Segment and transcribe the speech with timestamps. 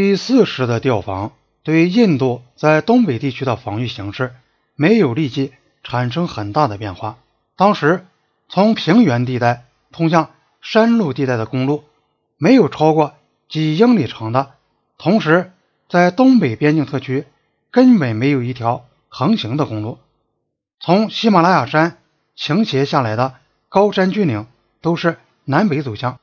[0.00, 1.32] 第四师的调防
[1.64, 4.32] 对印度在东北地区的防御形势
[4.76, 7.18] 没有立即产生很大的变化。
[7.56, 8.06] 当时
[8.48, 10.30] 从平原地带通向
[10.60, 11.82] 山路地带的公路
[12.36, 13.14] 没有超过
[13.48, 14.52] 几英里长的，
[14.98, 15.50] 同时
[15.88, 17.26] 在东北边境特区
[17.72, 19.98] 根本没有一条横行的公路。
[20.78, 21.98] 从喜马拉雅山
[22.36, 23.34] 倾斜下来的
[23.68, 24.46] 高山峻岭
[24.80, 26.20] 都是南北走向，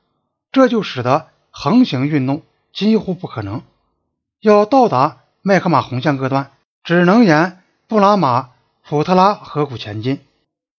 [0.54, 2.42] 这就使得横行运动
[2.76, 3.64] 几乎不可能。
[4.42, 6.52] 要到达麦克马洪线各段，
[6.84, 8.50] 只能沿布拉马
[8.86, 10.20] 普特拉河谷前进。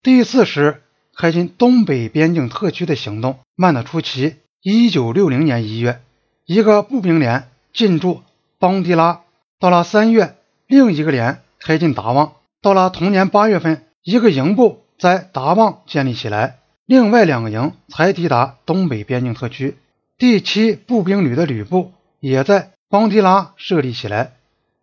[0.03, 0.83] 第四师
[1.17, 4.37] 开进东北边境特区的行动慢得出奇。
[4.63, 6.03] 一九六零年一月，
[6.45, 8.23] 一个步兵连进驻
[8.59, 9.23] 邦迪拉，
[9.59, 12.33] 到了三月，另一个连开进达旺。
[12.61, 19.77] 到了同年八月份，一个营部在达旺建立起来，另外两个营才抵达东北边境特区。
[20.19, 24.33] 第七步兵旅的旅部也在邦迪拉设立起来，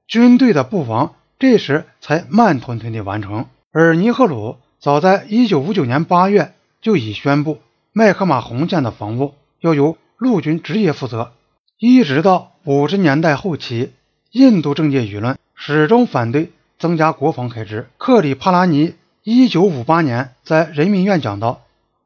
[0.08, 3.48] 军队的布防这时才慢吞吞地完成。
[3.72, 7.60] 而尼赫鲁早在一九五九年八月就已宣布，
[7.92, 11.32] 麦克马洪线的防务要由陆军直接负责。
[11.80, 13.92] 一直到五十年代后期，
[14.32, 16.52] 印度政界舆论始终反对。
[16.80, 17.88] 增加国防开支。
[17.98, 21.62] 克里帕拉尼一九五八年在人民院讲到：“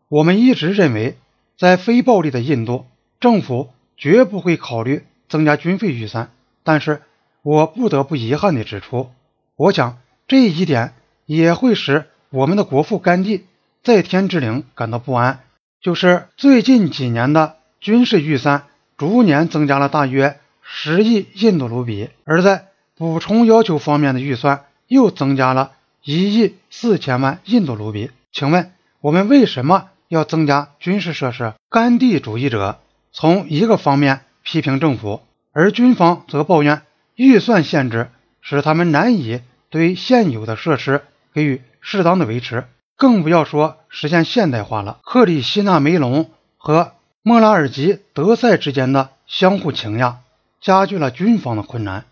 [0.07, 1.17] 我们一直认为，
[1.57, 2.85] 在非暴力的印度，
[3.19, 6.31] 政府绝不会考虑增加军费预算。
[6.63, 7.01] 但是
[7.41, 9.09] 我不得不遗憾地指出，
[9.55, 10.93] 我想这一点
[11.25, 13.45] 也会使我们的国父甘地
[13.83, 15.41] 在天之灵感到不安。
[15.81, 18.63] 就是最近几年的军事预算
[18.97, 28.09] 逐年增加了大约十亿印度卢比，而在补充要求方面的预算。”又增加了一亿四千万印度卢比。
[28.31, 31.55] 请问我们为什么要增加军事设施？
[31.69, 32.79] 甘地主义者
[33.11, 36.83] 从一个方面批评政府，而军方则抱怨
[37.15, 38.09] 预算限制
[38.41, 41.01] 使他们难以对现有的设施
[41.33, 44.99] 给予适当的维持，更不要说实现现代化了。
[45.03, 50.17] 克里希那梅隆和莫拉尔吉德塞之间的相互倾轧，
[50.61, 52.05] 加剧了军方的困难，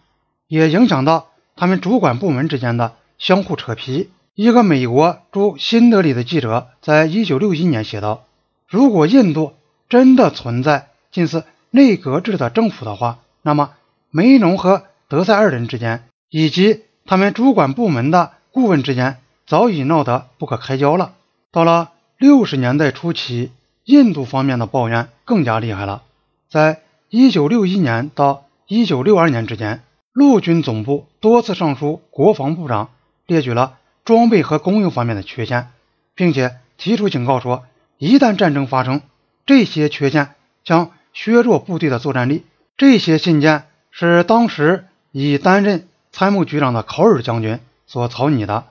[0.47, 1.27] 也影响到。
[1.57, 4.09] 他们主管部门之间的相互扯皮。
[4.33, 8.25] 一个美国驻新德里的记者在一九六一年写道
[8.67, 9.53] ：“如果印度
[9.89, 13.71] 真的存在近似内阁制的政府的话，那么
[14.09, 21.13] 梅农和德塞二人之间，以及他们主管部门的顾问之间，早已闹得不可开交了。”
[21.51, 23.51] 到了六十年代初期，
[23.83, 26.03] 印度方面的抱怨更加厉害了。
[26.49, 29.81] 在一九六一年到一九六二年之间。
[30.15, 32.87] 陆军总部多次上书国防部长，
[33.27, 35.67] 列举了装备和供应方面的缺陷，
[36.15, 37.65] 并且提出警告说，
[37.97, 39.01] 一旦战争发生，
[39.45, 42.43] 这些缺陷将削弱部队的作战力。
[42.77, 48.65] 这些信件是当时已担任参谋局长的考尔将军所草拟的。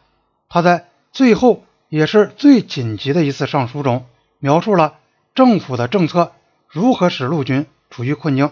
[0.48, 4.06] 他在最后也是最紧急的一次上书中，
[4.38, 4.94] 描述了
[5.34, 6.32] 政府的政策
[6.68, 8.50] 如何使陆军处于困境。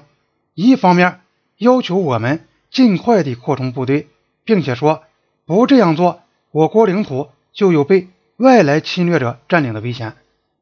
[0.55, 1.21] 一方面
[1.59, 2.47] 要求我们。
[2.73, 4.09] 尽快地扩充部队，
[4.47, 5.03] 并且说
[5.45, 6.23] 不这样做，
[6.53, 10.17] 我国领土就有被外来侵略者占领的危险。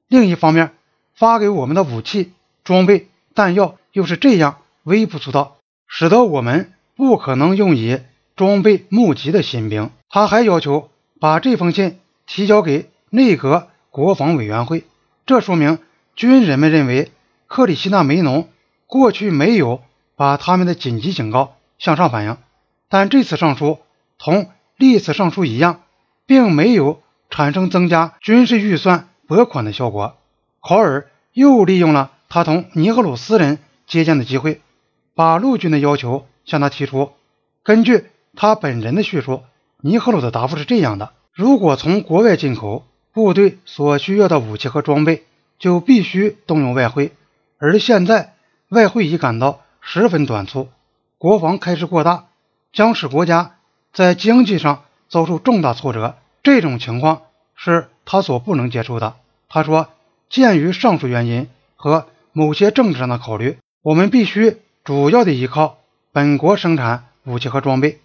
[0.09, 0.73] 另一方面，
[1.21, 2.33] 发给我们的武器、
[2.65, 8.01] 装备、弹药又是这样微不足道，使得我们不可能用以
[8.37, 9.91] 装备募集的新兵。
[10.09, 10.89] 他还要求
[11.21, 14.85] 把这封信提交给内阁国防委员会，
[15.27, 15.79] 这说明
[16.17, 17.13] 军人们认为
[17.47, 18.49] 克里希那梅农
[18.87, 19.83] 过去没有
[20.17, 21.55] 把他们的紧急警告。
[21.79, 22.39] 向上反映，
[22.89, 23.79] 但这次上书
[24.19, 25.83] 同历次上书一样，
[26.25, 30.17] 并没有产生增加军事预算拨款的效果。
[30.61, 34.61] 考尔又利用了他同尼赫鲁斯人接见的机会，
[35.15, 37.13] 把陆军的要求向他提出。
[37.63, 38.07] 根据
[38.37, 39.43] 他本人的叙述，
[39.81, 45.25] 尼赫鲁的答复是这样的：如果从国外进口部队所需要的武器和装备，
[45.59, 47.13] 就必须动用外汇，
[47.59, 48.35] 而现在
[48.69, 50.69] 外汇已感到十分短促。
[51.19, 52.27] 国防开支过大，
[52.73, 53.57] 将使国家
[53.93, 56.17] 在经济上遭受重大挫折。
[56.43, 57.23] 这种情况
[57.55, 59.17] 是他所不能接受的。
[59.51, 59.89] 他说
[60.31, 65.77] ：“鉴于上述原因和某些政治上的考虑，我们必须主要的依靠
[66.13, 68.01] 本国生产武器和装备。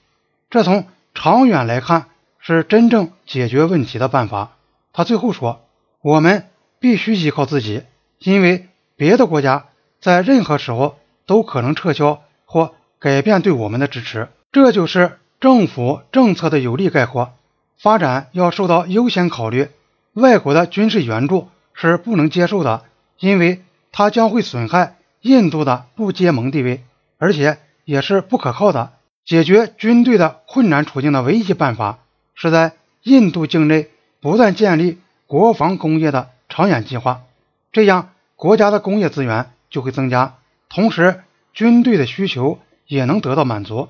[0.50, 2.08] 这从长远来看
[2.40, 4.58] 是真正解决问题的办法。”
[4.92, 5.62] 他最后说
[6.04, 6.50] ：“我们
[6.80, 7.84] 必须依靠自己，
[8.20, 8.68] 因为
[8.98, 9.68] 别的国家
[10.02, 17.34] 在任何时候都可能撤销或。”改变对我们的支持，这就是政府政策的有力概括。
[17.78, 19.68] 发展要受到优先考虑，
[20.14, 22.86] 外国的军事援助是不能接受的，
[23.20, 23.62] 因为
[23.92, 26.84] 它将会损害印度的不结盟地位，
[27.20, 28.94] 而且也是不可靠的。
[29.26, 32.00] 解决军队的困难处境的唯一办法，
[32.34, 32.74] 是在
[33.04, 33.90] 印度境内
[34.22, 37.24] 不断建立国防工业的长远计划，
[37.72, 40.36] 这样国家的工业资源就会增加，
[40.70, 41.24] 同时
[41.54, 43.90] 军队的需求也能得到满足。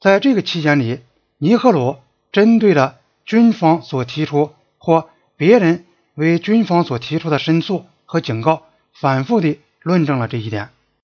[0.00, 1.00] 在这个期间里，
[1.36, 1.96] 尼赫鲁
[2.30, 5.84] 针对着军方所提出或别人
[6.14, 10.70] 为军方所提出的申诉和警告，反复地论证了这一点。